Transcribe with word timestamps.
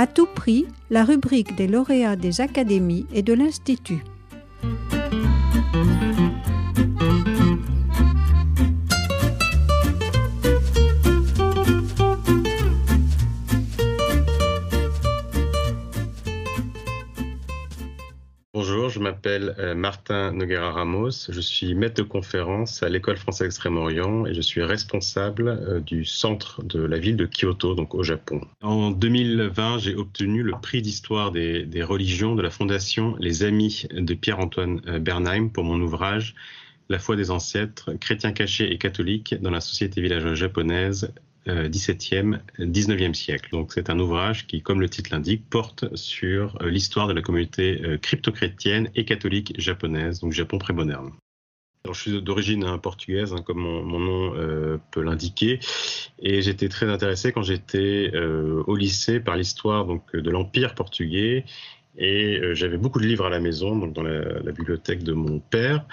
À 0.00 0.06
tout 0.06 0.24
prix, 0.24 0.64
la 0.88 1.04
rubrique 1.04 1.54
des 1.56 1.66
lauréats 1.66 2.16
des 2.16 2.40
académies 2.40 3.04
et 3.12 3.20
de 3.20 3.34
l'Institut. 3.34 4.02
Je 19.00 19.02
m'appelle 19.02 19.54
euh, 19.58 19.74
Martin 19.74 20.30
Noguera 20.30 20.72
Ramos, 20.72 21.30
je 21.30 21.40
suis 21.40 21.74
maître 21.74 21.94
de 21.94 22.02
conférence 22.02 22.82
à 22.82 22.90
l'École 22.90 23.16
française 23.16 23.46
Extrême-Orient 23.46 24.26
et 24.26 24.34
je 24.34 24.42
suis 24.42 24.62
responsable 24.62 25.48
euh, 25.48 25.80
du 25.80 26.04
centre 26.04 26.62
de 26.62 26.82
la 26.82 26.98
ville 26.98 27.16
de 27.16 27.24
Kyoto, 27.24 27.74
donc 27.74 27.94
au 27.94 28.02
Japon. 28.02 28.42
En 28.60 28.90
2020, 28.90 29.78
j'ai 29.78 29.94
obtenu 29.94 30.42
le 30.42 30.52
prix 30.60 30.82
d'histoire 30.82 31.32
des, 31.32 31.64
des, 31.64 31.82
religions 31.82 32.34
de 32.34 32.42
la 32.42 32.50
fondation 32.50 33.16
Les 33.18 33.42
Amis 33.42 33.86
de 33.90 34.12
Pierre-Antoine 34.12 34.82
euh, 34.86 34.98
Bernheim 34.98 35.48
pour 35.48 35.64
mon 35.64 35.80
ouvrage 35.80 36.34
La 36.90 36.98
foi 36.98 37.16
des 37.16 37.30
ancêtres, 37.30 37.94
chrétiens 38.00 38.32
cachés 38.32 38.70
et 38.70 38.76
catholiques 38.76 39.34
dans 39.40 39.50
la 39.50 39.62
société 39.62 40.02
villageoise 40.02 40.34
japonaise 40.34 41.10
17e, 41.68 42.40
euh, 42.60 42.66
19e 42.66 43.14
siècle. 43.14 43.50
Donc 43.52 43.72
c'est 43.72 43.90
un 43.90 43.98
ouvrage 43.98 44.46
qui, 44.46 44.62
comme 44.62 44.80
le 44.80 44.88
titre 44.88 45.10
l'indique, 45.12 45.48
porte 45.48 45.94
sur 45.96 46.56
euh, 46.62 46.70
l'histoire 46.70 47.08
de 47.08 47.12
la 47.12 47.22
communauté 47.22 47.80
euh, 47.84 47.98
crypto-chrétienne 47.98 48.90
et 48.94 49.04
catholique 49.04 49.54
japonaise, 49.58 50.20
donc 50.20 50.32
Japon 50.32 50.58
pré-moderne. 50.58 51.12
Alors, 51.84 51.94
je 51.94 52.00
suis 52.00 52.22
d'origine 52.22 52.64
hein, 52.64 52.76
portugaise, 52.76 53.32
hein, 53.32 53.42
comme 53.42 53.58
mon, 53.58 53.98
nom 53.98 54.78
peut 54.90 55.00
l'indiquer, 55.00 55.60
et 56.18 56.42
j'étais 56.42 56.68
très 56.68 56.90
intéressé 56.90 57.32
quand 57.32 57.42
j'étais 57.42 58.12
au 58.14 58.76
lycée 58.76 59.18
par 59.18 59.34
l'histoire 59.34 59.86
donc 59.86 60.14
de 60.14 60.30
l'empire 60.30 60.74
portugais 60.74 61.46
et 61.96 62.38
euh, 62.38 62.54
j'avais 62.54 62.78
beaucoup 62.78 63.00
de 63.00 63.06
livres 63.06 63.26
à 63.26 63.30
la 63.30 63.40
maison, 63.40 63.76
donc 63.76 63.92
dans 63.92 64.02
la, 64.02 64.52
bibliothèque 64.52 65.02
de 65.02 65.12
mon 65.12 65.40
père. 65.40 65.84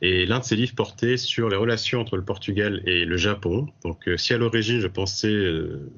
Et 0.00 0.26
l'un 0.26 0.38
de 0.40 0.44
ces 0.44 0.56
livres 0.56 0.74
portait 0.74 1.16
sur 1.16 1.48
les 1.48 1.56
relations 1.56 2.00
entre 2.00 2.16
le 2.16 2.24
Portugal 2.24 2.82
et 2.86 3.04
le 3.04 3.16
Japon. 3.16 3.68
Donc, 3.84 4.08
euh, 4.08 4.16
si 4.16 4.32
à 4.32 4.38
l'origine 4.38 4.80
je 4.80 4.86
pensais 4.86 5.28
euh, 5.28 5.90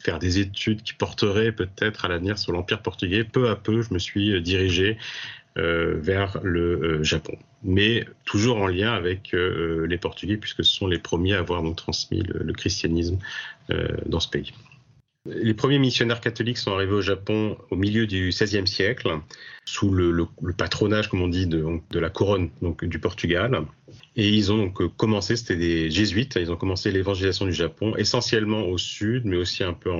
faire 0.00 0.18
des 0.18 0.38
études 0.38 0.82
qui 0.82 0.94
porteraient 0.94 1.52
peut-être 1.52 2.04
à 2.04 2.08
l'avenir 2.08 2.38
sur 2.38 2.52
l'empire 2.52 2.82
portugais, 2.82 3.24
peu 3.24 3.48
à 3.48 3.56
peu 3.56 3.82
je 3.82 3.92
me 3.92 3.98
suis 3.98 4.40
dirigé 4.42 4.96
vers 5.56 6.38
le 6.44 7.02
Japon, 7.02 7.36
mais 7.64 8.06
toujours 8.24 8.58
en 8.58 8.68
lien 8.68 8.92
avec 8.92 9.32
les 9.32 9.98
Portugais 9.98 10.36
puisque 10.36 10.64
ce 10.64 10.70
sont 10.70 10.86
les 10.86 11.00
premiers 11.00 11.34
à 11.34 11.40
avoir 11.40 11.64
transmis 11.74 12.22
le 12.22 12.52
christianisme 12.52 13.18
dans 14.06 14.20
ce 14.20 14.28
pays. 14.28 14.52
Les 15.28 15.54
premiers 15.54 15.78
missionnaires 15.78 16.20
catholiques 16.20 16.58
sont 16.58 16.72
arrivés 16.72 16.94
au 16.94 17.02
Japon 17.02 17.58
au 17.70 17.76
milieu 17.76 18.06
du 18.06 18.30
XVIe 18.30 18.66
siècle, 18.66 19.18
sous 19.64 19.90
le, 19.90 20.26
patronage, 20.56 21.08
comme 21.08 21.20
on 21.20 21.28
dit, 21.28 21.46
de, 21.46 21.80
la 21.92 22.08
couronne 22.08 22.50
donc, 22.62 22.84
du 22.84 22.98
Portugal. 22.98 23.64
Et 24.16 24.28
ils 24.28 24.50
ont 24.50 24.56
donc 24.56 24.96
commencé, 24.96 25.36
c'était 25.36 25.56
des 25.56 25.90
jésuites, 25.90 26.36
ils 26.36 26.50
ont 26.50 26.56
commencé 26.56 26.90
l'évangélisation 26.90 27.44
du 27.44 27.52
Japon, 27.52 27.94
essentiellement 27.96 28.62
au 28.62 28.78
sud, 28.78 29.24
mais 29.26 29.36
aussi 29.36 29.62
un 29.62 29.74
peu 29.74 29.90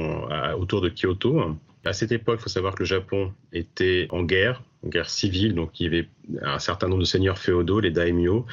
autour 0.58 0.80
de 0.80 0.88
Kyoto. 0.88 1.58
À 1.84 1.92
cette 1.92 2.12
époque, 2.12 2.38
il 2.40 2.42
faut 2.42 2.48
savoir 2.48 2.74
que 2.74 2.80
le 2.80 2.86
Japon 2.86 3.32
était 3.52 4.08
en 4.10 4.22
guerre, 4.22 4.62
en 4.84 4.88
guerre 4.88 5.10
civile, 5.10 5.54
donc 5.54 5.78
il 5.80 5.84
y 5.84 5.86
avait 5.86 6.08
un 6.42 6.58
certain 6.58 6.88
nombre 6.88 7.00
de 7.00 7.06
seigneurs 7.06 7.38
féodaux, 7.38 7.80
les 7.80 7.90
daimyo, 7.90 8.46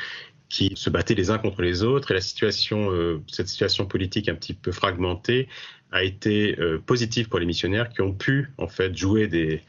qui 0.50 0.74
se 0.76 0.90
battaient 0.90 1.16
les 1.16 1.32
uns 1.32 1.38
contre 1.38 1.62
les 1.62 1.84
autres. 1.84 2.12
Et 2.12 2.14
la 2.14 2.22
situation, 2.22 2.92
euh, 2.92 3.22
cette 3.28 3.48
situation 3.48 3.86
politique 3.86 4.30
un 4.30 4.36
petit 4.36 4.54
peu 4.54 4.72
fragmentée 4.72 5.48
a 5.96 6.04
été 6.04 6.60
euh, 6.60 6.78
positive 6.86 7.30
pour 7.30 7.40
les 7.40 7.46
missionnaires 7.46 7.90
qui 7.90 8.02
ont 8.02 8.14
pu 8.14 8.52
en 8.58 8.68
fait 8.68 8.96
jouer 8.96 9.28
de 9.28 9.60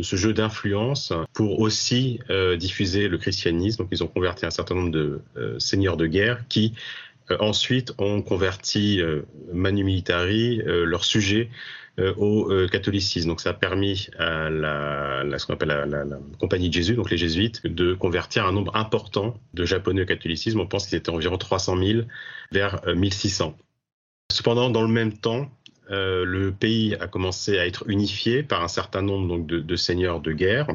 ce 0.00 0.14
jeu 0.14 0.32
d'influence 0.32 1.12
pour 1.32 1.58
aussi 1.58 2.20
euh, 2.30 2.56
diffuser 2.56 3.08
le 3.08 3.18
christianisme. 3.18 3.86
Ils 3.90 4.04
ont 4.04 4.06
converti 4.06 4.46
un 4.46 4.50
certain 4.50 4.76
nombre 4.76 4.92
de 4.92 5.20
seigneurs 5.58 5.96
de 5.96 6.06
guerre 6.06 6.44
qui 6.48 6.74
ensuite 7.40 7.92
ont 7.98 8.20
converti 8.22 9.00
Manu 9.52 9.84
Militari, 9.84 10.60
leur 10.64 11.04
sujet, 11.04 11.50
au 12.16 12.50
catholicisme. 12.70 13.28
Donc 13.28 13.40
ça 13.40 13.50
a 13.50 13.54
permis 13.54 14.08
à 14.18 14.50
la, 14.50 15.38
ce 15.38 15.46
qu'on 15.46 15.54
appelle 15.54 15.68
la, 15.68 15.86
la, 15.86 16.18
compagnie 16.40 16.68
de 16.68 16.74
Jésus, 16.74 16.94
donc 16.94 17.10
les 17.10 17.16
jésuites, 17.16 17.64
de 17.66 17.94
convertir 17.94 18.44
un 18.44 18.52
nombre 18.52 18.74
important 18.76 19.38
de 19.54 19.64
japonais 19.64 20.02
au 20.02 20.06
catholicisme. 20.06 20.60
On 20.60 20.66
pense 20.66 20.88
qu'ils 20.88 20.98
étaient 20.98 21.10
environ 21.10 21.38
300 21.38 21.76
000 21.78 22.00
vers 22.50 22.80
1600. 22.86 23.56
Cependant, 24.32 24.70
dans 24.70 24.82
le 24.82 24.88
même 24.88 25.12
temps, 25.12 25.50
euh, 25.90 26.24
le 26.24 26.52
pays 26.52 26.94
a 27.00 27.06
commencé 27.06 27.58
à 27.58 27.66
être 27.66 27.84
unifié 27.88 28.42
par 28.42 28.62
un 28.62 28.68
certain 28.68 29.02
nombre 29.02 29.28
donc, 29.28 29.46
de, 29.46 29.58
de 29.60 29.76
seigneurs 29.76 30.20
de 30.20 30.32
guerre 30.32 30.68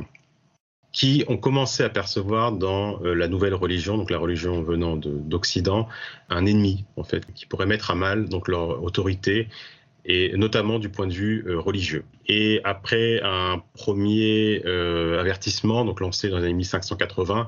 qui 0.97 1.23
ont 1.27 1.37
commencé 1.37 1.83
à 1.83 1.89
percevoir 1.89 2.51
dans 2.51 2.99
euh, 3.03 3.13
la 3.13 3.27
nouvelle 3.27 3.53
religion, 3.53 3.97
donc 3.97 4.09
la 4.09 4.17
religion 4.17 4.63
venant 4.63 4.97
d'Occident, 4.97 5.87
un 6.29 6.45
ennemi 6.47 6.85
en 6.95 7.03
fait 7.03 7.23
qui 7.35 7.45
pourrait 7.45 7.67
mettre 7.67 7.91
à 7.91 7.95
mal 7.95 8.29
donc 8.29 8.47
leur 8.47 8.83
autorité 8.83 9.47
et 10.05 10.35
notamment 10.37 10.79
du 10.79 10.89
point 10.89 11.05
de 11.05 11.13
vue 11.13 11.45
euh, 11.47 11.59
religieux. 11.59 12.03
Et 12.27 12.61
après 12.63 13.21
un 13.23 13.61
premier 13.75 14.63
avertissement, 14.65 15.85
donc 15.85 15.99
lancé 15.99 16.29
dans 16.29 16.37
les 16.37 16.45
années 16.45 16.53
1580, 16.53 17.47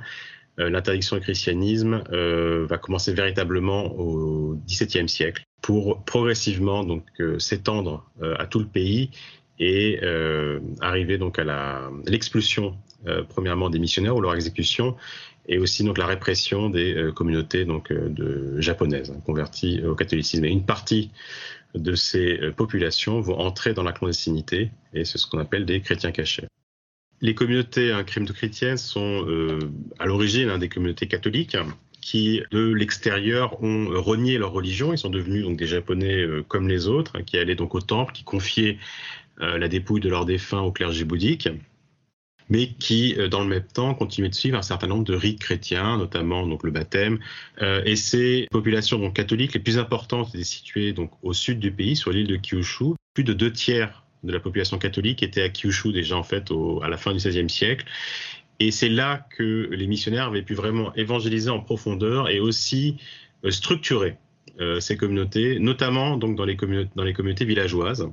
euh, 0.59 0.69
l'interdiction 0.69 1.15
du 1.15 1.23
christianisme 1.23 2.03
va 2.11 2.77
commencer 2.77 3.13
véritablement 3.13 3.87
au 3.97 4.59
XVIIe 4.67 5.09
siècle 5.09 5.48
pour 5.69 6.03
progressivement 6.03 6.83
donc 6.83 7.03
s'étendre 7.37 8.09
à 8.39 8.47
tout 8.47 8.57
le 8.57 8.65
pays 8.65 9.11
et 9.59 9.99
arriver 10.81 11.19
donc 11.19 11.37
à 11.37 11.91
l'expulsion 12.07 12.75
premièrement 13.27 13.69
des 13.69 13.77
missionnaires 13.77 14.15
ou 14.15 14.21
leur 14.21 14.33
exécution 14.33 14.95
et 15.47 15.59
aussi 15.59 15.83
donc 15.83 15.99
la 15.99 16.07
répression 16.07 16.71
des 16.71 17.11
communautés 17.15 17.65
donc 17.65 17.93
japonaises 18.57 19.11
hein, 19.11 19.21
converties 19.27 19.83
au 19.83 19.93
catholicisme. 19.93 20.45
Une 20.45 20.65
partie 20.65 21.11
de 21.75 21.95
ces 21.95 22.39
euh, 22.41 22.51
populations 22.51 23.21
vont 23.21 23.37
entrer 23.37 23.73
dans 23.73 23.83
la 23.83 23.91
clandestinité, 23.91 24.71
et 24.93 25.05
c'est 25.05 25.17
ce 25.17 25.27
qu'on 25.27 25.39
appelle 25.39 25.65
des 25.65 25.81
chrétiens 25.81 26.11
cachés. 26.11 26.47
Les 27.21 27.35
communautés 27.35 27.91
un 27.91 28.03
crime 28.03 28.25
de 28.25 28.31
chrétiennes 28.31 28.77
sont 28.77 29.25
euh, 29.27 29.59
à 29.99 30.05
l'origine 30.05 30.49
hein, 30.49 30.57
des 30.57 30.69
communautés 30.69 31.07
catholiques 31.07 31.55
qui, 32.01 32.41
de 32.51 32.71
l'extérieur, 32.71 33.61
ont 33.63 33.87
renié 34.01 34.37
leur 34.37 34.51
religion. 34.51 34.93
Ils 34.93 34.97
sont 34.97 35.09
devenus 35.09 35.43
donc 35.43 35.57
des 35.57 35.67
Japonais 35.67 36.21
euh, 36.21 36.43
comme 36.47 36.67
les 36.67 36.87
autres, 36.87 37.19
qui 37.21 37.37
allaient 37.37 37.55
donc 37.55 37.75
au 37.75 37.81
temple, 37.81 38.13
qui 38.13 38.23
confiaient 38.23 38.77
la 39.41 39.69
dépouille 39.69 40.01
de 40.01 40.09
leurs 40.09 40.25
défunts 40.25 40.59
au 40.59 40.73
clergé 40.73 41.05
bouddhique 41.05 41.47
mais 42.49 42.67
qui, 42.67 43.15
euh, 43.17 43.27
dans 43.27 43.41
le 43.41 43.47
même 43.47 43.63
temps, 43.63 43.93
continuaient 43.93 44.29
de 44.29 44.35
suivre 44.35 44.57
un 44.57 44.63
certain 44.63 44.87
nombre 44.87 45.03
de 45.03 45.13
rites 45.13 45.39
chrétiens, 45.39 45.97
notamment 45.97 46.45
donc 46.45 46.63
le 46.63 46.71
baptême. 46.71 47.19
Euh, 47.61 47.81
et 47.85 47.95
ces 47.95 48.47
populations 48.51 48.97
donc 48.99 49.15
catholiques 49.15 49.53
les 49.53 49.59
plus 49.59 49.77
importantes 49.77 50.33
étaient 50.33 50.43
situées 50.43 50.93
donc 50.93 51.11
au 51.21 51.33
sud 51.33 51.59
du 51.59 51.71
pays, 51.71 51.95
sur 51.95 52.11
l'île 52.11 52.27
de 52.27 52.35
Kyushu. 52.35 52.95
Plus 53.13 53.23
de 53.23 53.33
deux 53.33 53.51
tiers 53.51 54.03
de 54.23 54.33
la 54.33 54.39
population 54.39 54.77
catholique 54.77 55.23
était 55.23 55.41
à 55.41 55.49
Kyushu 55.49 55.93
déjà 55.93 56.17
en 56.17 56.23
fait 56.23 56.51
à 56.83 56.89
la 56.89 56.97
fin 56.97 57.13
du 57.13 57.17
XVIe 57.17 57.49
siècle. 57.49 57.85
Et 58.59 58.71
c'est 58.71 58.89
là 58.89 59.25
que 59.37 59.69
les 59.71 59.87
missionnaires 59.87 60.27
avaient 60.27 60.43
pu 60.43 60.53
vraiment 60.53 60.93
évangéliser 60.95 61.49
en 61.49 61.61
profondeur 61.61 62.29
et 62.29 62.39
aussi 62.39 62.97
euh, 63.45 63.51
structurer 63.51 64.17
euh, 64.59 64.79
ces 64.81 64.97
communautés, 64.97 65.59
notamment 65.59 66.17
donc 66.17 66.35
dans 66.35 66.43
les, 66.43 66.57
communautés 66.57 67.45
villageoises. 67.45 68.09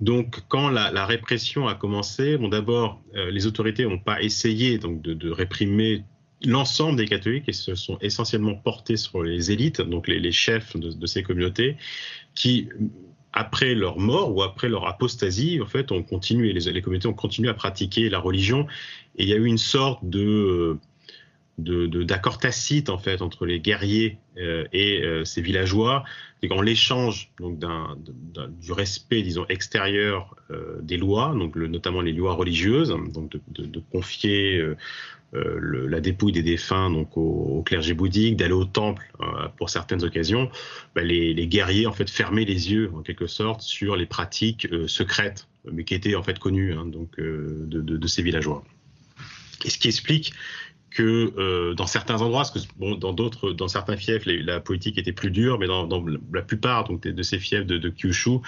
Donc, 0.00 0.40
quand 0.48 0.70
la, 0.70 1.04
répression 1.04 1.68
a 1.68 1.74
commencé, 1.74 2.38
bon, 2.38 2.48
d'abord, 2.48 3.02
euh, 3.14 3.30
les 3.30 3.46
autorités 3.46 3.84
n'ont 3.84 3.98
pas 3.98 4.22
essayé 4.22 4.78
donc 4.78 5.02
de, 5.02 5.30
réprimer 5.30 6.04
l'ensemble 6.42 6.96
des 6.96 7.06
catholiques 7.06 7.48
et 7.48 7.52
se 7.52 7.74
sont 7.74 7.98
essentiellement 8.00 8.54
portés 8.54 8.96
sur 8.96 9.22
les 9.22 9.50
élites, 9.50 9.82
donc 9.82 10.08
les, 10.08 10.32
chefs 10.32 10.74
de, 10.74 11.06
ces 11.06 11.22
communautés, 11.22 11.76
qui, 12.34 12.70
après 13.32 13.74
leur 13.74 13.98
mort 13.98 14.34
ou 14.34 14.42
après 14.42 14.68
leur 14.68 14.86
apostasie, 14.86 15.60
en 15.62 15.66
fait, 15.66 15.92
ont 15.92 16.02
continué, 16.02 16.52
les, 16.52 16.72
les 16.72 16.82
communautés 16.82 17.08
ont 17.08 17.14
continué 17.14 17.48
à 17.48 17.54
pratiquer 17.54 18.08
la 18.08 18.18
religion. 18.18 18.66
Et 19.16 19.22
il 19.24 19.28
y 19.28 19.32
a 19.32 19.36
eu 19.36 19.46
une 19.46 19.58
sorte 19.58 20.04
de 20.04 20.78
d'accord 21.60 22.38
tacite 22.38 22.88
en 22.88 22.98
fait 22.98 23.22
entre 23.22 23.46
les 23.46 23.60
guerriers 23.60 24.18
euh, 24.38 24.64
et 24.72 25.02
euh, 25.02 25.24
ces 25.24 25.42
villageois, 25.42 26.04
et 26.42 26.48
qu'en 26.48 26.62
l'échange 26.62 27.30
donc 27.38 27.58
du 28.60 28.72
respect 28.72 29.22
disons 29.22 29.46
extérieur 29.48 30.36
euh, 30.50 30.78
des 30.82 30.96
lois, 30.96 31.34
donc 31.36 31.56
notamment 31.56 32.00
les 32.00 32.12
lois 32.12 32.34
religieuses, 32.34 32.96
donc 33.12 33.36
de 33.48 33.82
confier 33.92 34.62
euh, 35.34 35.86
la 35.88 36.00
dépouille 36.00 36.32
des 36.32 36.42
défunts 36.42 36.90
donc 36.90 37.16
au, 37.16 37.20
au 37.20 37.62
clergé 37.62 37.94
bouddhique, 37.94 38.36
d'aller 38.36 38.52
au 38.52 38.64
temple 38.64 39.12
pour 39.56 39.70
certaines 39.70 40.02
occasions, 40.02 40.50
bah, 40.94 41.02
les, 41.02 41.46
guerriers 41.46 41.86
en 41.86 41.92
fait 41.92 42.10
fermaient 42.10 42.44
les 42.44 42.72
yeux 42.72 42.90
en 42.94 43.02
quelque 43.02 43.26
sorte 43.26 43.60
sur 43.60 43.96
les 43.96 44.06
pratiques 44.06 44.66
secrètes, 44.86 45.46
mais 45.70 45.84
qui 45.84 45.94
étaient 45.94 46.14
en 46.14 46.22
fait 46.22 46.38
connues 46.38 46.72
hein, 46.72 46.86
donc 46.86 47.20
de, 47.20 48.06
ces 48.06 48.22
villageois. 48.22 48.64
Et 49.64 49.70
ce 49.70 49.78
qui 49.78 49.88
explique 49.88 50.32
que 50.90 51.32
euh, 51.38 51.74
dans 51.74 51.86
certains 51.86 52.20
endroits, 52.20 52.42
parce 52.42 52.66
que 52.66 52.94
dans 52.96 53.12
d'autres, 53.12 53.52
dans 53.52 53.68
certains 53.68 53.96
fiefs, 53.96 54.24
la 54.26 54.60
politique 54.60 54.98
était 54.98 55.12
plus 55.12 55.30
dure, 55.30 55.58
mais 55.58 55.66
dans, 55.66 56.04
la 56.32 56.42
plupart 56.42 56.84
donc, 56.84 57.02
de, 57.02 57.22
ces 57.22 57.38
fiefs 57.38 57.66
de, 57.66 57.78
de 57.78 57.88
Kyushu, 57.88 58.38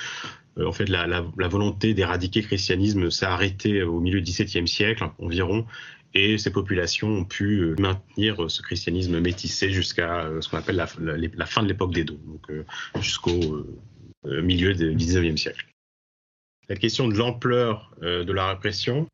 en 0.61 0.73
fait, 0.73 0.88
la, 0.88 1.06
la 1.06 1.49
volonté 1.49 1.94
d'éradiquer 1.94 2.43
le 2.43 2.46
christianisme 2.46 3.11
s'est 3.11 3.26
arrêtée 3.26 3.82
au 3.82 4.00
milieu 4.00 4.20
du 4.20 4.31
XVIIe 4.31 4.69
siècle 4.69 5.08
environ, 5.19 5.67
et 6.14 6.38
ces 6.38 6.50
populations 6.50 7.09
ont 7.09 7.25
pu 7.25 7.61
euh, 7.61 7.75
maintenir 7.79 8.50
ce 8.50 8.62
christianisme 8.62 9.19
métissé 9.20 9.70
jusqu'à 9.70 10.25
euh, 10.25 10.41
ce 10.41 10.49
qu'on 10.49 10.59
appelle 10.59 10.76
la, 10.76 11.47
fin 11.47 11.62
de 11.62 11.69
l'époque 11.69 11.93
d'Edo, 11.93 12.14
donc 12.26 12.50
euh, 12.50 12.64
jusqu'au 13.00 13.67
milieu 14.25 14.73
du 14.75 14.94
XIXe 14.94 15.41
siècle. 15.41 15.67
La 16.69 16.76
question 16.76 17.09
de 17.09 17.14
l'ampleur 17.14 17.93
de 18.00 18.32
la 18.32 18.47
répression, 18.50 19.09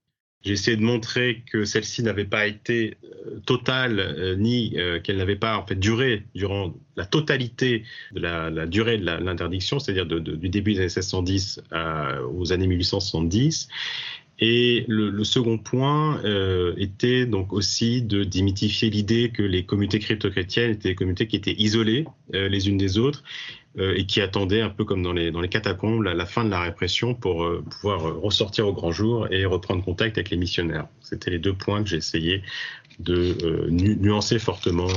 j'ai 0.44 0.52
essayé 0.52 0.76
de 0.76 0.82
montrer 0.82 1.44
que 1.50 1.64
celle-ci 1.64 2.02
n'avait 2.02 2.26
pas 2.26 2.46
été 2.46 2.98
totale 3.46 4.36
ni 4.38 4.76
qu'elle 5.02 5.16
n'avait 5.16 5.36
pas 5.36 5.56
en 5.56 5.66
fait 5.66 5.76
duré 5.76 6.24
durant 6.34 6.74
la 6.94 7.06
totalité 7.06 7.84
de 8.12 8.20
la, 8.20 8.66
durée 8.66 8.98
de 8.98 9.04
l'interdiction, 9.04 9.78
c'est-à-dire 9.78 10.04
du 10.04 10.48
début 10.50 10.74
des 10.74 10.80
années 10.80 10.88
1610 10.88 11.62
aux 12.34 12.52
années 12.52 12.66
1870, 12.66 13.68
et 14.40 14.84
le, 14.86 15.24
second 15.24 15.58
point 15.58 16.22
euh, 16.24 16.72
était 16.76 17.26
donc 17.26 17.52
aussi 17.52 18.02
de 18.02 18.22
démythifier 18.22 18.88
l'idée 18.88 19.30
que 19.30 19.42
les 19.42 19.64
communautés 19.64 19.98
crypto-chrétiennes 19.98 20.70
étaient 20.70 20.90
des 20.90 20.94
communautés 20.94 21.26
qui 21.26 21.36
étaient 21.36 21.56
isolées 21.58 22.06
euh, 22.34 22.48
les 22.48 22.68
unes 22.68 22.78
des 22.78 22.98
autres 22.98 23.24
euh, 23.78 23.94
et 23.96 24.06
qui 24.06 24.20
attendaient 24.20 24.60
un 24.60 24.68
peu 24.68 24.84
comme 24.84 25.02
dans 25.02 25.12
les, 25.12 25.32
dans 25.32 25.40
les 25.40 25.48
catacombes 25.48 26.02
la, 26.02 26.26
fin 26.26 26.44
de 26.44 26.50
la 26.50 26.60
répression 26.60 27.14
pour 27.14 27.50
pouvoir 27.68 28.20
ressortir 28.20 28.68
au 28.68 28.72
grand 28.72 28.92
jour 28.92 29.26
et 29.32 29.44
reprendre 29.44 29.84
contact 29.84 30.18
avec 30.18 30.30
les 30.30 30.36
missionnaires. 30.36 30.86
C'était 31.00 31.30
les 31.30 31.40
deux 31.40 31.54
points 31.54 31.82
que 31.82 31.88
j'ai 31.88 31.96
essayé 31.96 32.42
de 33.00 33.68
nuancer 33.70 34.38
fortement 34.38 34.88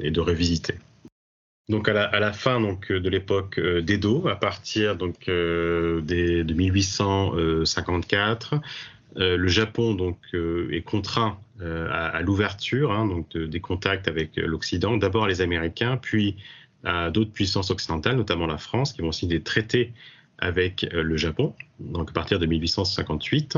et 0.00 0.10
de 0.10 0.20
revisiter. 0.20 0.74
Donc 1.70 1.88
à 1.88 1.94
la, 1.94 2.32
fin 2.32 2.60
donc 2.60 2.92
de 2.92 3.08
l'époque 3.08 3.58
d'Edo, 3.58 4.28
à 4.28 4.36
partir 4.36 4.96
donc 4.96 5.24
des, 5.26 6.44
de 6.44 6.52
1854, 6.52 8.60
euh, 9.16 9.36
le 9.36 9.48
Japon 9.48 9.94
donc 9.94 10.18
euh, 10.34 10.68
est 10.72 10.82
contraint 10.82 11.38
euh, 11.60 11.88
à, 11.90 12.20
l'ouverture 12.20 12.90
hein, 12.90 13.06
donc 13.06 13.36
des 13.36 13.60
contacts 13.60 14.08
avec 14.08 14.36
l'Occident, 14.36 14.96
d'abord 14.96 15.28
les 15.28 15.40
Américains, 15.40 15.96
puis 15.96 16.36
à 16.82 17.10
d'autres 17.10 17.30
puissances 17.30 17.70
occidentales, 17.70 18.16
notamment 18.16 18.46
la 18.46 18.58
France, 18.58 18.92
qui 18.92 19.02
vont 19.02 19.12
signer 19.12 19.38
des 19.38 19.44
traités 19.44 19.92
avec 20.38 20.86
le 20.92 21.16
Japon, 21.16 21.54
donc 21.78 22.10
à 22.10 22.12
partir 22.12 22.38
de 22.38 22.46
1858. 22.46 23.56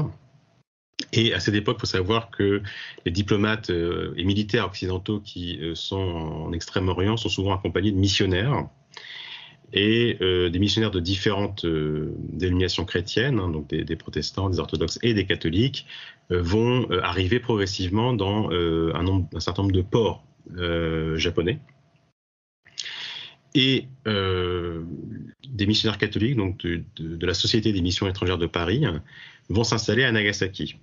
Et 1.13 1.35
à 1.35 1.41
cette 1.41 1.55
époque, 1.55 1.77
il 1.79 1.81
faut 1.81 1.87
savoir 1.87 2.31
que 2.31 2.63
les 3.05 3.13
diplomates 3.13 3.71
et 3.71 4.25
militaires 4.25 4.67
occidentaux 4.67 5.21
qui 5.21 5.61
sont 5.75 5.97
en 5.97 6.53
Extrême-Orient 6.53 7.17
sont 7.17 7.29
souvent 7.29 7.55
accompagnés 7.55 7.93
de 7.93 7.99
missionnaires 7.99 8.67
et 9.73 10.17
euh, 10.21 10.49
des 10.49 10.59
missionnaires 10.59 10.91
de 10.91 11.01
différentes 11.01 11.65
euh, 11.65 12.15
dénominations 12.19 12.85
chrétiennes, 12.85 13.39
hein, 13.39 13.49
donc 13.49 13.69
des, 13.69 13.97
protestants, 13.97 14.49
des 14.49 14.59
orthodoxes 14.59 14.99
et 15.03 15.15
des 15.15 15.27
catholiques, 15.27 15.87
euh, 16.31 16.41
vont 16.41 16.89
arriver 17.03 17.41
progressivement 17.41 18.13
dans 18.13 18.51
un, 18.51 19.41
certain 19.41 19.63
nombre 19.63 19.75
de 19.75 19.83
ports 19.83 20.25
japonais. 21.17 21.59
Et 23.55 23.89
des 24.05 25.67
missionnaires 25.67 25.99
catholiques, 25.99 26.37
donc 26.37 26.59
de, 26.67 27.27
la 27.27 27.35
Société 27.35 27.73
des 27.73 27.81
missions 27.81 28.07
étrangères 28.07 28.39
de 28.39 28.47
Paris, 28.47 28.85
vont 29.49 29.65
s'installer 29.65 30.05
à 30.05 30.13
Nagasaki. 30.13 30.77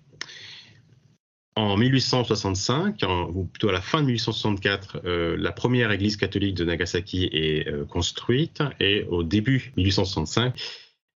En 1.55 1.77
1865, 1.77 3.03
ou 3.31 3.45
plutôt 3.45 3.69
à 3.69 3.73
la 3.73 3.81
fin 3.81 4.01
de 4.01 4.07
1864, 4.07 5.01
euh, 5.05 5.37
la 5.37 5.51
première 5.51 5.91
église 5.91 6.17
catholique 6.17 6.55
de 6.55 6.65
Nagasaki 6.65 7.29
est 7.31 7.67
euh, 7.67 7.85
construite 7.85 8.63
et 8.79 9.03
au 9.03 9.21
début 9.21 9.71
1865, 9.77 10.59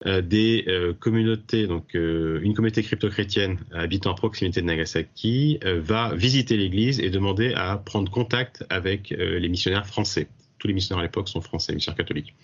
euh, 0.06 0.22
des 0.22 0.66
communautés, 0.98 1.68
donc 1.68 1.94
une 1.94 2.52
communauté 2.52 2.82
crypto-chrétienne 2.82 3.58
habitant 3.72 4.10
à 4.10 4.14
proximité 4.16 4.60
de 4.60 4.66
Nagasaki, 4.66 5.60
va 5.62 6.14
visiter 6.16 6.56
l'église 6.56 6.98
et 6.98 7.10
demander 7.10 7.54
à 7.54 7.76
prendre 7.76 8.10
contact 8.10 8.64
avec 8.70 9.10
les 9.10 9.48
missionnaires 9.48 9.86
français. 9.86 10.28
Tous 10.58 10.66
les 10.66 10.74
missionnaires 10.74 11.00
à 11.00 11.04
l'époque 11.04 11.28
sont 11.28 11.40
français, 11.40 11.74
missionnaires 11.74 11.98
catholiques. 11.98 12.34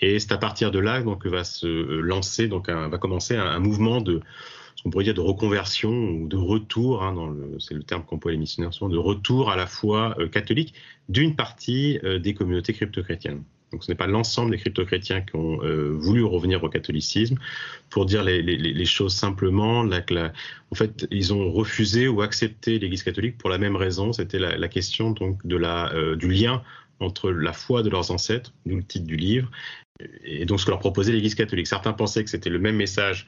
Et 0.00 0.18
c'est 0.18 0.32
à 0.32 0.38
partir 0.38 0.70
de 0.70 0.78
là 0.78 1.00
donc 1.00 1.26
va 1.26 1.44
se 1.44 1.66
lancer, 1.66 2.46
donc 2.46 2.68
va 2.68 2.98
commencer 2.98 3.36
un 3.36 3.58
mouvement 3.58 4.02
de 4.02 4.20
on 4.86 4.90
pourrait 4.90 5.04
dire 5.04 5.14
de 5.14 5.20
reconversion 5.20 5.90
ou 5.90 6.28
de 6.28 6.36
retour, 6.36 7.02
hein, 7.02 7.34
c'est 7.58 7.74
le 7.74 7.82
terme 7.82 8.04
qu'emploient 8.04 8.30
les 8.30 8.38
missionnaires 8.38 8.72
souvent, 8.72 8.88
de 8.88 8.96
retour 8.96 9.50
à 9.50 9.56
la 9.56 9.66
foi 9.66 10.14
euh, 10.20 10.28
catholique 10.28 10.74
d'une 11.08 11.34
partie 11.34 11.98
euh, 12.04 12.20
des 12.20 12.34
communautés 12.34 12.72
crypto-chrétiennes. 12.72 13.42
Donc 13.72 13.82
ce 13.82 13.90
n'est 13.90 13.96
pas 13.96 14.06
l'ensemble 14.06 14.52
des 14.52 14.58
crypto-chrétiens 14.58 15.22
qui 15.22 15.34
ont 15.34 15.60
euh, 15.64 15.90
voulu 15.90 16.22
revenir 16.22 16.62
au 16.62 16.68
catholicisme. 16.68 17.36
Pour 17.90 18.06
dire 18.06 18.22
les, 18.22 18.84
choses 18.84 19.12
simplement, 19.12 19.80
en 19.80 20.74
fait, 20.76 21.08
ils 21.10 21.34
ont 21.34 21.50
refusé 21.50 22.06
ou 22.06 22.22
accepté 22.22 22.78
l'Église 22.78 23.02
catholique 23.02 23.38
pour 23.38 23.50
la 23.50 23.58
même 23.58 23.74
raison. 23.74 24.12
C'était 24.12 24.38
la, 24.38 24.68
question 24.68 25.10
donc 25.10 25.44
de 25.44 25.56
la, 25.56 25.92
du 26.14 26.30
lien 26.30 26.62
entre 27.00 27.32
la 27.32 27.52
foi 27.52 27.82
de 27.82 27.90
leurs 27.90 28.12
ancêtres, 28.12 28.52
d'où 28.66 28.76
le 28.76 28.84
titre 28.84 29.06
du 29.06 29.16
livre, 29.16 29.50
et 30.24 30.44
donc 30.44 30.60
ce 30.60 30.64
que 30.64 30.70
leur 30.70 30.78
proposait 30.78 31.10
l'Église 31.10 31.34
catholique. 31.34 31.66
Certains 31.66 31.92
pensaient 31.92 32.22
que 32.22 32.30
c'était 32.30 32.50
le 32.50 32.60
même 32.60 32.76
message 32.76 33.26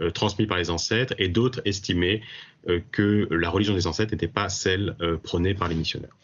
euh, 0.00 0.10
transmis 0.10 0.46
par 0.46 0.58
les 0.58 0.68
ancêtres 0.68 1.14
et 1.16 1.28
d'autres 1.28 1.62
estimaient 1.64 2.20
euh, 2.68 2.80
que 2.92 3.26
la 3.30 3.48
religion 3.48 3.72
des 3.72 3.86
ancêtres 3.86 4.12
n'était 4.12 4.28
pas 4.28 4.50
celle 4.50 4.94
euh, 5.00 5.16
prônée 5.16 5.54
par 5.54 5.68
les 5.68 5.74
missionnaires. 5.74 6.14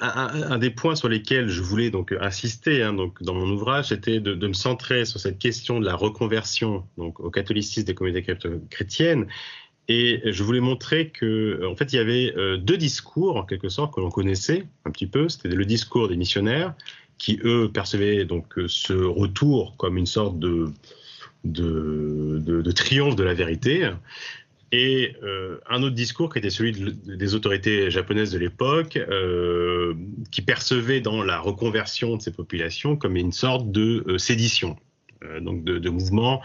Un, 0.00 0.58
des 0.58 0.68
points 0.68 0.94
sur 0.94 1.08
lesquels 1.08 1.48
je 1.48 1.62
voulais 1.62 1.88
donc 1.88 2.14
insister 2.20 2.82
hein, 2.82 2.92
donc 2.92 3.22
dans 3.22 3.32
mon 3.32 3.48
ouvrage, 3.48 3.88
c'était 3.88 4.20
de, 4.20 4.34
me 4.46 4.52
centrer 4.52 5.06
sur 5.06 5.18
cette 5.20 5.38
question 5.38 5.80
de 5.80 5.86
la 5.86 5.94
reconversion 5.94 6.84
donc 6.98 7.18
au 7.20 7.30
catholicisme 7.30 7.86
des 7.86 7.94
communautés 7.94 8.36
chrétiennes. 8.68 9.26
Et 9.88 10.20
je 10.26 10.42
voulais 10.42 10.60
montrer 10.60 11.08
que, 11.08 11.66
en 11.66 11.76
fait, 11.76 11.92
il 11.92 11.96
y 11.96 11.98
avait 12.00 12.34
deux 12.58 12.76
discours 12.76 13.36
en 13.36 13.44
quelque 13.44 13.68
sorte 13.68 13.94
que 13.94 14.00
l'on 14.00 14.10
connaissait 14.10 14.66
un 14.84 14.90
petit 14.90 15.06
peu. 15.06 15.28
C'était 15.28 15.48
le 15.48 15.64
discours 15.64 16.08
des 16.08 16.16
missionnaires 16.16 16.74
qui 17.16 17.38
eux 17.44 17.70
percevaient 17.72 18.24
donc 18.24 18.54
ce 18.66 18.92
retour 18.92 19.76
comme 19.76 19.96
une 19.96 20.06
sorte 20.06 20.38
de 20.38 20.72
de, 21.44 22.72
triomphe 22.72 23.16
de 23.16 23.24
la 23.24 23.34
vérité. 23.34 23.90
Et 24.72 25.14
euh, 25.22 25.58
un 25.70 25.82
autre 25.82 25.94
discours 25.94 26.32
qui 26.32 26.40
était 26.40 26.50
celui 26.50 26.72
des 26.72 27.34
autorités 27.34 27.90
japonaises 27.90 28.32
de 28.32 28.38
l'époque, 28.38 28.96
euh, 28.96 29.94
qui 30.32 30.42
percevaient 30.42 31.00
dans 31.00 31.22
la 31.22 31.38
reconversion 31.38 32.16
de 32.16 32.22
ces 32.22 32.32
populations 32.32 32.96
comme 32.96 33.16
une 33.16 33.30
sorte 33.30 33.70
de 33.70 34.04
euh, 34.08 34.18
sédition, 34.18 34.76
donc 35.40 35.64
de, 35.64 35.78
de 35.78 35.90
mouvement 35.90 36.42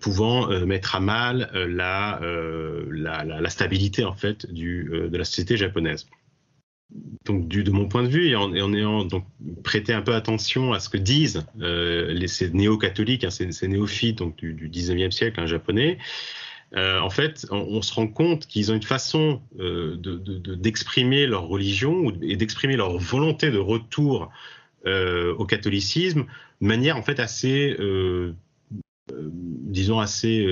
pouvant 0.00 0.48
mettre 0.64 0.94
à 0.94 1.00
mal 1.00 1.50
la, 1.52 2.18
la, 2.90 3.22
la, 3.22 3.50
stabilité 3.50 4.02
en 4.02 4.14
fait 4.14 4.50
du, 4.50 4.88
de 4.90 5.14
la 5.14 5.24
société 5.24 5.58
japonaise 5.58 6.06
donc 7.24 7.48
de 7.48 7.70
mon 7.70 7.88
point 7.88 8.02
de 8.02 8.08
vue, 8.08 8.28
et 8.28 8.36
en, 8.36 8.52
ayant 8.54 9.08
prêté 9.62 9.92
un 9.92 10.02
peu 10.02 10.14
attention 10.14 10.72
à 10.72 10.80
ce 10.80 10.88
que 10.88 10.98
disent 10.98 11.44
euh, 11.60 12.12
les, 12.12 12.28
ces 12.28 12.50
néo-catholiques, 12.50 13.24
hein, 13.24 13.30
ces, 13.30 13.68
néophytes 13.68 14.22
du, 14.36 14.52
du 14.52 14.68
19e 14.68 15.10
siècle 15.10 15.40
un 15.40 15.46
japonais, 15.46 15.98
euh, 16.76 16.98
en 17.00 17.10
fait, 17.10 17.46
on, 17.50 17.82
se 17.82 17.94
rend 17.94 18.08
compte 18.08 18.46
qu'ils 18.46 18.72
ont 18.72 18.74
une 18.74 18.82
façon 18.82 19.40
euh, 19.60 19.96
d'exprimer 20.56 21.24
de, 21.26 21.30
leur 21.30 21.46
religion 21.46 22.12
et 22.20 22.36
d'exprimer 22.36 22.76
leur 22.76 22.98
volonté 22.98 23.50
de 23.50 23.58
retour 23.58 24.30
au 24.86 25.46
catholicisme 25.46 26.26
de 26.60 26.66
manière 26.66 26.98
en 26.98 27.02
fait 27.02 27.18
assez 27.18 27.74
disons 29.16 29.98
assez, 29.98 30.46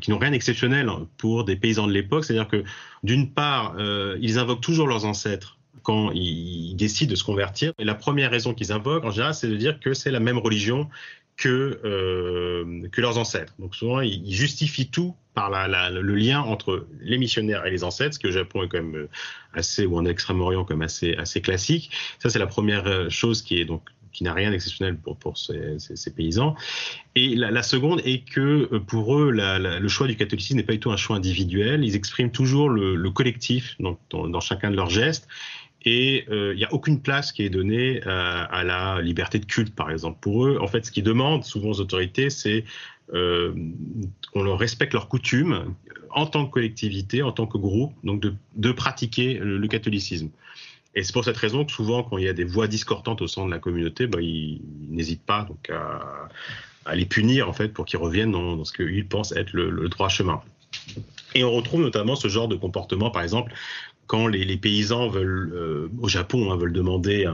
qui 0.00 0.10
n'ont 0.10 0.18
rien 0.18 0.32
d'exceptionnel 0.32 0.90
pour 1.18 1.44
des 1.44 1.54
paysans 1.54 1.86
de 1.86 1.92
l'époque. 1.92 2.24
C'est-à-dire 2.24 2.48
que 2.48 2.64
d'une 3.04 3.32
part, 3.32 3.76
ils 4.20 4.38
invoquent 4.38 4.62
toujours 4.62 4.88
leurs 4.88 5.04
ancêtres 5.04 5.55
quand 5.86 6.10
ils 6.10 6.74
décident 6.74 7.12
de 7.12 7.14
se 7.14 7.22
convertir. 7.22 7.72
Et 7.78 7.84
la 7.84 7.94
première 7.94 8.32
raison 8.32 8.54
qu'ils 8.54 8.72
invoquent, 8.72 9.04
en 9.04 9.12
général, 9.12 9.34
c'est 9.34 9.46
de 9.46 9.54
dire 9.54 9.78
que 9.78 9.94
c'est 9.94 10.10
la 10.10 10.18
même 10.18 10.38
religion 10.38 10.88
que, 11.36 11.80
euh, 11.84 12.88
que 12.90 13.00
leurs 13.00 13.18
ancêtres. 13.18 13.54
Donc 13.60 13.76
souvent, 13.76 14.00
ils 14.00 14.34
justifient 14.34 14.88
tout 14.88 15.14
par 15.32 15.48
le 15.48 16.14
lien 16.16 16.40
entre 16.40 16.88
les 17.00 17.18
missionnaires 17.18 17.64
et 17.66 17.70
les 17.70 17.84
ancêtres, 17.84 18.14
ce 18.14 18.18
que 18.18 18.26
au 18.26 18.32
Japon 18.32 18.64
est 18.64 18.68
quand 18.68 18.78
même 18.78 18.96
euh, 18.96 19.08
assez, 19.54 19.86
ou 19.86 19.96
en 19.96 20.04
Extrême-Orient, 20.06 20.64
comme 20.64 20.82
assez, 20.82 21.14
assez 21.14 21.40
classique. 21.40 21.92
Ça, 22.18 22.30
c'est 22.30 22.40
la 22.40 22.48
première 22.48 22.88
euh, 22.88 23.08
chose 23.08 23.42
qui 23.42 23.60
est 23.60 23.64
donc 23.64 23.82
qui 24.12 24.24
n'a 24.24 24.32
rien 24.32 24.50
d'exceptionnel 24.50 24.96
pour, 24.96 25.18
pour 25.18 25.36
ces, 25.36 25.76
paysans. 26.16 26.56
Et 27.16 27.36
la, 27.36 27.62
seconde 27.62 28.00
est 28.02 28.24
que 28.24 28.78
pour 28.78 29.14
eux, 29.14 29.30
le 29.30 29.88
choix 29.88 30.06
du 30.06 30.16
catholicisme 30.16 30.56
n'est 30.56 30.62
pas 30.62 30.72
du 30.72 30.80
tout 30.80 30.90
un 30.90 30.96
choix 30.96 31.16
individuel. 31.16 31.84
Ils 31.84 31.96
expriment 31.96 32.30
toujours 32.30 32.70
le, 32.70 32.96
le 32.96 33.10
collectif 33.10 33.76
dans, 33.78 34.40
chacun 34.40 34.70
de 34.70 34.76
leurs 34.76 34.88
gestes 34.88 35.28
et 35.86 36.24
euh, 36.30 36.52
il 36.52 36.58
n'y 36.58 36.64
a 36.64 36.72
aucune 36.74 37.00
place 37.00 37.30
qui 37.30 37.44
est 37.44 37.48
donnée 37.48 38.00
euh, 38.06 38.44
à 38.50 38.64
la 38.64 39.00
liberté 39.00 39.38
de 39.38 39.46
culte, 39.46 39.74
par 39.74 39.90
exemple. 39.90 40.18
Pour 40.20 40.44
eux, 40.44 40.58
en 40.60 40.66
fait, 40.66 40.84
ce 40.84 40.90
qu'ils 40.90 41.04
demandent 41.04 41.44
souvent 41.44 41.70
aux 41.70 41.80
autorités, 41.80 42.28
c'est 42.28 42.64
euh, 43.14 43.54
qu'on 44.32 44.42
leur 44.42 44.58
respecte 44.58 44.92
leurs 44.92 45.08
coutumes 45.08 45.74
en 46.10 46.26
tant 46.26 46.44
que 46.44 46.50
collectivité, 46.50 47.22
en 47.22 47.30
tant 47.30 47.46
que 47.46 47.56
groupe, 47.56 47.92
donc 48.02 48.20
de, 48.20 48.72
pratiquer 48.72 49.34
le, 49.34 49.68
catholicisme. 49.68 50.30
Et 50.96 51.04
c'est 51.04 51.12
pour 51.12 51.24
cette 51.24 51.36
raison 51.36 51.64
que 51.64 51.70
souvent, 51.70 52.02
quand 52.02 52.18
il 52.18 52.24
y 52.24 52.28
a 52.28 52.32
des 52.32 52.44
voix 52.44 52.66
discordantes 52.66 53.22
au 53.22 53.28
sein 53.28 53.46
de 53.46 53.50
la 53.50 53.60
communauté, 53.60 54.08
bah, 54.08 54.20
ils, 54.20 54.60
n'hésitent 54.90 55.24
pas 55.24 55.44
donc 55.44 55.70
à, 55.70 56.28
à 56.84 56.96
les 56.96 57.04
punir 57.04 57.48
en 57.48 57.52
fait 57.52 57.68
pour 57.68 57.84
qu'ils 57.84 57.98
reviennent 57.98 58.32
dans, 58.32 58.64
ce 58.64 58.72
qu'ils 58.72 59.06
pensent 59.06 59.32
être 59.32 59.52
le, 59.52 59.88
droit 59.88 60.08
chemin. 60.08 60.40
Et 61.34 61.44
on 61.44 61.52
retrouve 61.52 61.82
notamment 61.82 62.16
ce 62.16 62.28
genre 62.28 62.48
de 62.48 62.56
comportement, 62.56 63.10
par 63.10 63.22
exemple, 63.22 63.52
quand 64.06 64.26
les, 64.26 64.56
paysans 64.56 65.08
veulent, 65.08 65.90
au 66.00 66.08
Japon, 66.08 66.52
hein, 66.52 66.56
veulent 66.56 66.72
demander 66.72 67.26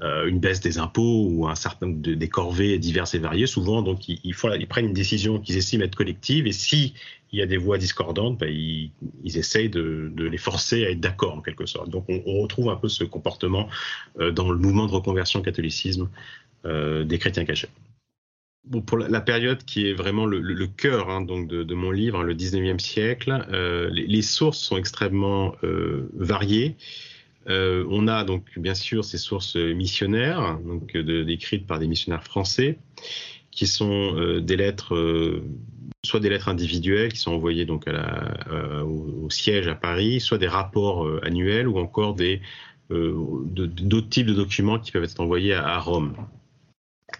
euh, 0.00 0.26
une 0.26 0.40
baisse 0.40 0.60
des 0.60 0.78
impôts 0.78 1.28
ou 1.28 1.46
un 1.46 1.54
certain 1.54 1.86
des 1.86 2.28
corvées 2.28 2.78
diverses 2.78 3.14
et 3.14 3.18
variées, 3.18 3.46
souvent 3.46 3.82
donc 3.82 4.08
ils, 4.08 4.34
prennent 4.34 4.86
une 4.86 4.94
décision 4.94 5.38
qu'ils 5.38 5.58
estiment 5.58 5.84
être 5.84 5.94
collective 5.94 6.46
et 6.46 6.52
si 6.52 6.94
il 7.30 7.38
y 7.38 7.42
a 7.42 7.46
des 7.46 7.58
voix 7.58 7.76
discordantes, 7.76 8.38
ben, 8.38 8.48
ils, 8.48 8.90
essayent 9.24 9.68
de, 9.68 10.12
les 10.16 10.38
forcer 10.38 10.86
à 10.86 10.90
être 10.90 11.00
d'accord 11.00 11.34
en 11.34 11.40
quelque 11.40 11.66
sorte. 11.66 11.90
Donc 11.90 12.06
on, 12.08 12.40
retrouve 12.40 12.70
un 12.70 12.76
peu 12.76 12.88
ce 12.88 13.04
comportement 13.04 13.68
euh, 14.18 14.32
dans 14.32 14.50
le 14.50 14.58
mouvement 14.58 14.86
de 14.86 14.92
reconversion 14.92 15.40
au 15.40 15.42
catholicisme 15.42 16.08
euh, 16.64 17.04
des 17.04 17.18
chrétiens 17.18 17.44
cachés. 17.44 17.68
Pour 18.86 18.96
la, 18.96 19.20
période 19.20 19.64
qui 19.64 19.88
est 19.88 19.92
vraiment 19.92 20.24
le, 20.24 20.66
cœur 20.68 21.10
hein, 21.10 21.20
donc 21.20 21.48
de, 21.48 21.74
mon 21.74 21.90
livre, 21.90 22.20
hein, 22.20 22.22
le 22.22 22.32
19e 22.32 22.78
siècle, 22.78 23.44
euh, 23.50 23.90
les, 23.90 24.22
sources 24.22 24.58
sont 24.58 24.76
extrêmement 24.76 25.56
euh, 25.64 26.08
variées. 26.14 26.76
Euh, 27.48 27.84
on 27.90 28.06
a 28.06 28.22
donc 28.22 28.56
bien 28.56 28.74
sûr 28.74 29.04
ces 29.04 29.18
sources 29.18 29.56
missionnaires, 29.56 30.60
donc 30.64 30.96
décrites 30.96 31.66
par 31.66 31.80
des 31.80 31.88
missionnaires 31.88 32.22
français, 32.22 32.78
qui 33.50 33.66
sont 33.66 34.38
des 34.38 34.56
lettres, 34.56 35.42
soit 36.04 36.20
des 36.20 36.28
lettres 36.28 36.48
individuelles 36.48 37.12
qui 37.12 37.18
sont 37.18 37.32
envoyées 37.32 37.64
donc 37.64 37.86
au, 37.88 39.28
siège 39.28 39.66
à 39.66 39.74
Paris, 39.74 40.20
soit 40.20 40.38
des 40.38 40.46
rapports 40.46 41.10
annuels 41.24 41.66
ou 41.66 41.78
encore 41.78 42.14
d'autres 42.14 44.08
types 44.08 44.26
de 44.28 44.34
documents 44.34 44.78
qui 44.78 44.92
peuvent 44.92 45.02
être 45.02 45.20
envoyés 45.20 45.54
à, 45.54 45.80
Rome. 45.80 46.14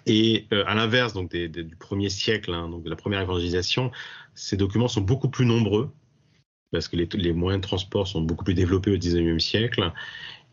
Et 0.06 0.46
à 0.50 0.74
l'inverse 0.74 1.12
donc 1.12 1.30
du 1.34 1.76
premier 1.76 2.08
siècle, 2.08 2.52
hein, 2.52 2.68
donc 2.68 2.82
de 2.82 2.90
la 2.90 2.96
première 2.96 3.20
évangélisation, 3.20 3.90
ces 4.34 4.56
documents 4.56 4.88
sont 4.88 5.00
beaucoup 5.00 5.28
plus 5.28 5.46
nombreux 5.46 5.90
parce 6.72 6.88
que 6.88 6.96
les, 6.96 7.32
moyens 7.32 7.60
de 7.60 7.66
transport 7.66 8.08
sont 8.08 8.22
beaucoup 8.22 8.44
plus 8.44 8.54
développés 8.54 8.90
au 8.90 8.96
19e 8.96 9.38
siècle. 9.38 9.92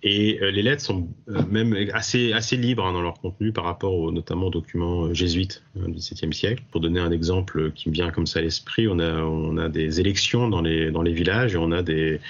Et 0.02 0.40
euh, 0.42 0.52
les 0.52 0.62
lettres 0.62 0.82
sont 0.82 1.10
euh, 1.30 1.42
même 1.50 1.76
assez, 1.94 2.32
assez 2.32 2.56
libres 2.56 2.86
hein, 2.86 2.94
dans 2.94 3.02
leur 3.02 3.20
contenu 3.20 3.52
par 3.52 3.66
rapport 3.66 4.12
notamment 4.14 4.48
aux 4.48 4.50
documents 4.50 5.06
euh, 5.06 5.14
jésuites 5.14 5.64
du 5.76 5.92
XVIIe 5.92 6.34
siècle. 6.34 6.64
Pour 6.72 6.80
donner 6.80 7.02
un 7.02 7.12
exemple 7.12 7.72
qui 7.72 7.90
me 7.90 7.94
vient 7.94 8.10
comme 8.10 8.26
ça 8.26 8.40
à 8.40 8.42
l'esprit, 8.42 8.88
on 8.88 9.00
a, 9.00 9.24
on 9.24 9.58
a 9.58 9.68
des 9.68 10.00
élections 10.00 10.48
dans 10.48 10.62
les, 10.62 10.92
dans 10.92 11.02
les 11.02 11.12
villages 11.12 11.56
et 11.56 11.58
on 11.58 11.72
a 11.72 11.82
des, 11.82 12.22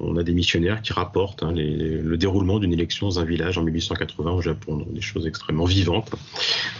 on 0.00 0.16
a 0.16 0.22
des 0.22 0.32
missionnaires 0.32 0.82
qui 0.82 0.92
rapportent 0.92 1.42
hein, 1.42 1.52
le 1.54 2.16
déroulement 2.16 2.58
d'une 2.58 2.72
élection 2.72 3.06
dans 3.06 3.20
un 3.20 3.24
village 3.24 3.58
en 3.58 3.62
1880 3.62 4.30
au 4.32 4.40
Japon. 4.40 4.76
Donc 4.76 4.92
des 4.92 5.00
choses 5.00 5.26
extrêmement 5.26 5.64
vivantes, 5.64 6.10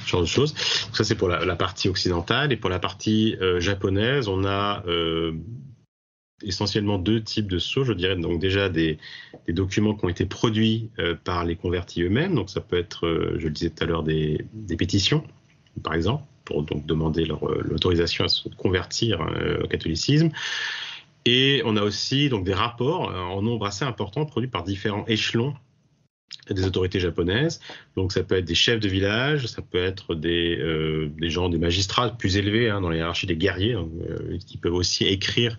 ce 0.04 0.08
genre 0.10 0.22
de 0.22 0.26
choses. 0.26 0.54
Donc 0.54 0.96
ça 0.96 1.04
c'est 1.04 1.14
pour 1.14 1.28
la, 1.28 1.56
partie 1.56 1.88
occidentale 1.88 2.52
et 2.52 2.56
pour 2.56 2.70
la 2.70 2.78
partie 2.78 3.36
japonaise, 3.58 4.28
on 4.28 4.44
a 4.44 4.82
essentiellement 6.42 6.98
deux 6.98 7.22
types 7.22 7.46
de 7.46 7.58
sources, 7.58 7.88
je 7.88 7.92
dirais. 7.92 8.16
Donc 8.16 8.40
déjà 8.40 8.68
des, 8.68 8.98
documents 9.48 9.94
qui 9.94 10.04
ont 10.04 10.08
été 10.08 10.26
produits 10.26 10.90
euh, 10.98 11.14
par 11.22 11.44
les 11.44 11.56
convertis 11.56 12.02
eux-mêmes. 12.02 12.34
Donc 12.34 12.50
ça 12.50 12.60
peut 12.60 12.78
être, 12.78 13.06
euh, 13.06 13.36
je 13.38 13.46
le 13.46 13.52
disais 13.52 13.70
tout 13.70 13.82
à 13.82 13.86
l'heure, 13.86 14.02
des, 14.02 14.44
des, 14.52 14.76
pétitions, 14.76 15.24
par 15.82 15.94
exemple, 15.94 16.24
pour 16.44 16.62
donc 16.62 16.86
demander 16.86 17.28
euh, 17.28 17.62
l'autorisation 17.62 18.24
à 18.24 18.28
se 18.28 18.48
convertir 18.50 19.20
au 19.62 19.66
catholicisme. 19.66 20.30
Et 21.26 21.62
on 21.64 21.76
a 21.76 21.82
aussi 21.82 22.28
donc 22.28 22.44
des 22.44 22.54
rapports 22.54 23.14
en 23.14 23.42
nombre 23.42 23.66
assez 23.66 23.84
important 23.84 24.24
produits 24.24 24.50
par 24.50 24.64
différents 24.64 25.04
échelons 25.06 25.54
des 26.48 26.64
autorités 26.64 27.00
japonaises. 27.00 27.60
Donc 27.96 28.12
ça 28.12 28.22
peut 28.22 28.36
être 28.36 28.44
des 28.44 28.54
chefs 28.54 28.80
de 28.80 28.88
village, 28.88 29.46
ça 29.46 29.62
peut 29.62 29.82
être 29.82 30.14
des, 30.14 30.56
euh, 30.58 31.10
gens, 31.22 31.48
des 31.48 31.58
magistrats 31.58 32.10
plus 32.10 32.36
élevés 32.36 32.70
hein, 32.70 32.80
dans 32.80 32.90
les 32.90 32.98
hiérarchies 32.98 33.26
des 33.26 33.36
guerriers, 33.36 33.74
hein, 33.74 33.88
qui 34.46 34.56
peuvent 34.56 34.74
aussi 34.74 35.06
écrire 35.06 35.58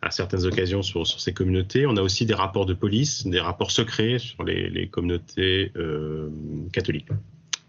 à 0.00 0.10
certaines 0.10 0.44
occasions 0.44 0.82
sur, 0.82 1.06
ces 1.06 1.32
communautés. 1.32 1.86
On 1.86 1.96
a 1.96 2.02
aussi 2.02 2.26
des 2.26 2.34
rapports 2.34 2.66
de 2.66 2.74
police, 2.74 3.26
des 3.26 3.40
rapports 3.40 3.70
secrets 3.70 4.18
sur 4.18 4.42
les, 4.42 4.88
communautés 4.88 5.70
euh, 5.76 6.28
catholiques. 6.72 7.08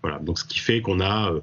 Voilà, 0.03 0.19
donc 0.19 0.37
ce 0.37 0.43
qui 0.43 0.59
fait 0.59 0.81
qu'on 0.81 0.99
a 0.99 1.31
euh, 1.31 1.39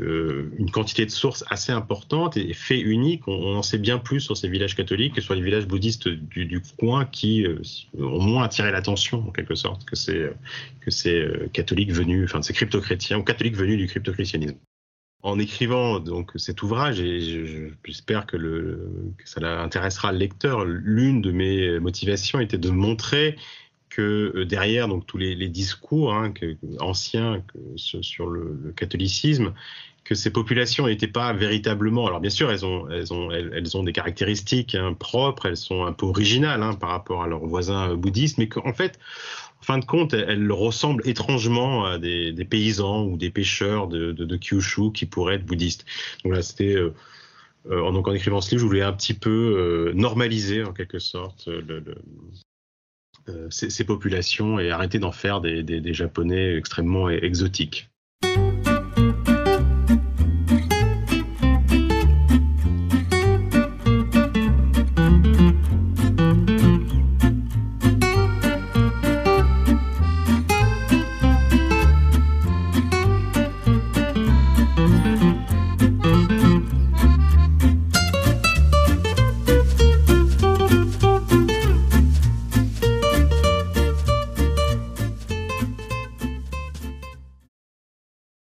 euh 0.00 0.50
une 0.58 0.70
quantité 0.72 1.06
de 1.06 1.12
sources 1.12 1.44
assez 1.48 1.70
importante 1.70 2.36
et 2.36 2.52
faits 2.52 2.82
uniques. 2.82 3.28
On, 3.28 3.54
en 3.54 3.62
sait 3.62 3.78
bien 3.78 3.98
plus 3.98 4.20
sur 4.20 4.36
ces 4.36 4.48
villages 4.48 4.74
catholiques 4.74 5.14
que 5.14 5.20
sur 5.20 5.34
les 5.34 5.40
villages 5.40 5.68
bouddhistes 5.68 6.08
du, 6.08 6.60
coin 6.76 7.04
qui 7.04 7.46
euh, 7.46 7.62
ont 7.96 8.20
moins 8.20 8.44
attiré 8.44 8.72
l'attention 8.72 9.28
en 9.28 9.30
quelque 9.30 9.54
sorte 9.54 9.84
que 9.84 9.94
ces, 9.94 10.28
que 10.80 10.90
ces 10.90 11.14
euh, 11.14 11.48
catholiques 11.52 11.92
venus, 11.92 12.24
enfin 12.24 12.42
ces 12.42 12.52
crypto-chrétiens 12.52 13.18
ou 13.18 13.22
catholiques 13.22 13.56
venus 13.56 13.78
du 13.78 13.86
crypto-christianisme 13.86 14.58
en 15.22 15.38
écrivant 15.38 16.00
donc 16.00 16.32
cet 16.36 16.62
ouvrage, 16.62 17.00
et 17.00 17.72
j'espère 17.86 18.26
que, 18.26 18.36
que 18.36 19.26
ça 19.26 19.40
intéressera 19.62 20.12
le 20.12 20.18
lecteur, 20.18 20.66
l'une 20.66 21.22
de 21.22 21.32
mes 21.32 21.80
motivations 21.80 22.40
était 22.40 22.58
de 22.58 22.68
montrer 22.68 23.36
que 23.94 24.32
euh, 24.34 24.44
derrière 24.44 24.88
donc 24.88 25.06
tous 25.06 25.18
les, 25.18 25.48
discours 25.48 26.14
hein, 26.14 26.32
anciens 26.80 27.42
sur 27.76 28.26
le, 28.26 28.72
catholicisme, 28.76 29.52
que 30.02 30.14
ces 30.14 30.30
populations 30.30 30.86
n'étaient 30.86 31.06
pas 31.06 31.32
véritablement. 31.32 32.06
Alors 32.06 32.20
bien 32.20 32.30
sûr, 32.30 32.50
elles 32.50 32.66
ont, 32.66 32.90
elles 32.90 33.12
ont, 33.12 33.30
elles, 33.30 33.76
ont 33.76 33.82
des 33.82 33.92
caractéristiques 33.92 34.74
hein, 34.74 34.94
propres, 34.94 35.46
elles 35.46 35.56
sont 35.56 35.84
un 35.84 35.92
peu 35.92 36.06
originales 36.06 36.62
hein, 36.62 36.74
par 36.74 36.90
rapport 36.90 37.22
à 37.22 37.26
leurs 37.26 37.46
voisins 37.46 37.94
bouddhistes, 37.94 38.38
mais 38.38 38.48
qu'en 38.48 38.72
fait, 38.72 38.98
fin 39.62 39.78
de 39.78 39.84
compte, 39.84 40.12
elle, 40.12 40.50
ressemble 40.50 41.08
étrangement 41.08 41.86
à 41.86 41.98
des, 41.98 42.46
paysans 42.48 43.04
ou 43.04 43.16
des 43.16 43.30
pêcheurs 43.30 43.86
de, 43.86 44.36
Kyushu 44.36 44.92
qui 44.92 45.06
pourraient 45.06 45.36
être 45.36 45.46
bouddhistes. 45.46 45.86
Donc 46.24 46.34
là, 46.34 46.42
c'était 46.42 46.74
euh, 46.74 46.92
euh, 47.70 47.92
donc 47.92 48.08
en 48.08 48.12
écrivant 48.12 48.40
ce 48.40 48.50
livre, 48.50 48.60
je 48.60 48.66
voulais 48.66 48.82
un 48.82 48.92
petit 48.92 49.14
peu 49.14 49.92
normaliser 49.94 50.64
en 50.64 50.72
quelque 50.72 50.98
sorte 50.98 51.46
le, 51.46 51.82
ces, 53.50 53.84
populations 53.84 54.58
et 54.58 54.70
arrêter 54.70 54.98
d'en 54.98 55.12
faire 55.12 55.40
des, 55.40 55.62
des, 55.62 55.94
Japonais 55.94 56.56
extrêmement 56.56 57.08
exotiques. 57.08 57.90